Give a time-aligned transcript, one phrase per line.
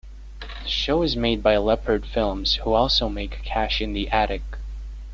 [0.39, 4.41] The show is made by Leopard Films, who also make "Cash in the Attic".